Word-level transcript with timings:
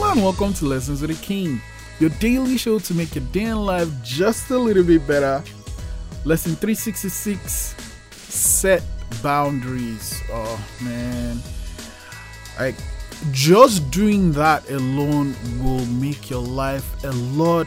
welcome 0.00 0.52
to 0.54 0.66
Lessons 0.66 1.02
with 1.02 1.10
the 1.10 1.26
King, 1.26 1.60
your 1.98 2.10
daily 2.10 2.56
show 2.56 2.78
to 2.78 2.94
make 2.94 3.14
your 3.14 3.24
day 3.26 3.44
in 3.44 3.56
life 3.56 3.88
just 4.02 4.50
a 4.50 4.56
little 4.56 4.84
bit 4.84 5.06
better. 5.06 5.42
Lesson 6.24 6.54
366 6.56 7.74
Set 8.12 8.82
boundaries. 9.22 10.22
Oh 10.30 10.64
man. 10.80 11.40
Like 12.58 12.76
just 13.32 13.90
doing 13.90 14.32
that 14.32 14.68
alone 14.70 15.34
will 15.62 15.84
make 15.86 16.30
your 16.30 16.42
life 16.42 17.04
a 17.04 17.10
lot 17.10 17.66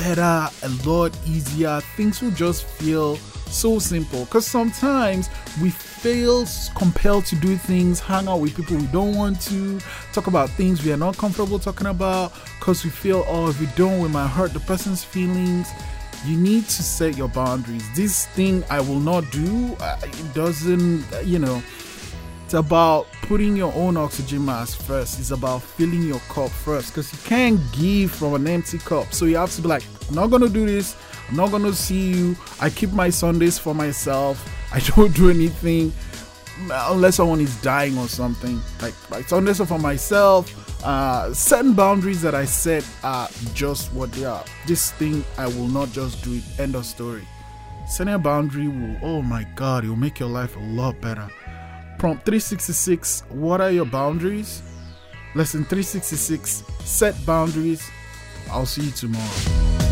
better, 0.00 0.48
a 0.62 0.68
lot 0.88 1.12
easier. 1.26 1.80
Things 1.96 2.22
will 2.22 2.30
just 2.30 2.64
feel 2.64 3.16
so 3.16 3.78
simple 3.78 4.24
because 4.24 4.46
sometimes 4.46 5.28
we 5.60 5.70
feel 5.70 6.46
compelled 6.74 7.26
to 7.26 7.36
do 7.36 7.56
things, 7.56 8.00
hang 8.00 8.26
out 8.26 8.40
with 8.40 8.56
people 8.56 8.76
we 8.76 8.86
don't 8.86 9.14
want 9.14 9.40
to, 9.42 9.78
talk 10.12 10.26
about 10.26 10.48
things 10.50 10.82
we 10.82 10.92
are 10.92 10.96
not 10.96 11.18
comfortable 11.18 11.58
talking 11.58 11.88
about 11.88 12.32
because 12.58 12.82
we 12.82 12.90
feel, 12.90 13.24
oh, 13.28 13.50
if 13.50 13.60
we 13.60 13.66
don't, 13.76 14.00
we 14.00 14.08
might 14.08 14.28
hurt 14.28 14.52
the 14.54 14.60
person's 14.60 15.04
feelings. 15.04 15.68
You 16.24 16.36
need 16.36 16.64
to 16.64 16.82
set 16.82 17.16
your 17.16 17.28
boundaries. 17.28 17.84
This 17.94 18.26
thing 18.28 18.64
I 18.70 18.80
will 18.80 19.00
not 19.00 19.30
do, 19.30 19.76
it 20.02 20.34
doesn't, 20.34 21.04
you 21.24 21.38
know, 21.38 21.62
it's 22.50 22.56
about 22.56 23.06
putting 23.22 23.54
your 23.54 23.72
own 23.74 23.96
oxygen 23.96 24.44
mask 24.44 24.82
first. 24.82 25.20
It's 25.20 25.30
about 25.30 25.62
filling 25.62 26.02
your 26.02 26.18
cup 26.28 26.50
first 26.50 26.88
because 26.88 27.12
you 27.12 27.18
can't 27.20 27.60
give 27.70 28.10
from 28.10 28.34
an 28.34 28.48
empty 28.48 28.78
cup. 28.78 29.14
So 29.14 29.26
you 29.26 29.36
have 29.36 29.52
to 29.52 29.62
be 29.62 29.68
like, 29.68 29.84
I'm 30.08 30.16
not 30.16 30.30
going 30.30 30.42
to 30.42 30.48
do 30.48 30.66
this. 30.66 30.96
I'm 31.28 31.36
not 31.36 31.52
gonna 31.52 31.72
see 31.72 32.10
you. 32.12 32.36
I 32.60 32.68
keep 32.68 32.90
my 32.90 33.08
Sundays 33.08 33.56
for 33.56 33.72
myself. 33.72 34.44
I 34.72 34.80
don't 34.80 35.14
do 35.14 35.30
anything 35.30 35.92
unless 36.72 37.16
someone 37.16 37.40
is 37.40 37.54
dying 37.62 37.96
or 37.96 38.08
something. 38.08 38.60
Like 38.82 38.94
my 39.12 39.22
Sundays 39.22 39.60
are 39.60 39.66
for 39.66 39.78
myself. 39.78 40.52
Uh, 40.84 41.32
certain 41.32 41.74
boundaries 41.74 42.20
that 42.22 42.34
I 42.34 42.46
set 42.46 42.84
are 43.04 43.28
just 43.54 43.92
what 43.92 44.10
they 44.10 44.24
are. 44.24 44.44
This 44.66 44.90
thing 44.90 45.24
I 45.38 45.46
will 45.46 45.68
not 45.68 45.92
just 45.92 46.24
do 46.24 46.34
it. 46.34 46.42
End 46.58 46.74
of 46.74 46.84
story. 46.84 47.22
Setting 47.86 48.14
a 48.14 48.18
boundary 48.18 48.66
will, 48.66 48.96
oh 49.02 49.22
my 49.22 49.44
god, 49.54 49.84
it 49.84 49.88
will 49.88 49.94
make 49.94 50.18
your 50.18 50.28
life 50.28 50.56
a 50.56 50.60
lot 50.60 51.00
better. 51.00 51.30
Prompt 52.00 52.24
366 52.24 53.24
What 53.28 53.60
are 53.60 53.70
your 53.70 53.84
boundaries? 53.84 54.62
Lesson 55.34 55.66
366 55.66 56.64
Set 56.82 57.14
boundaries. 57.26 57.90
I'll 58.50 58.64
see 58.64 58.84
you 58.84 58.90
tomorrow. 58.90 59.89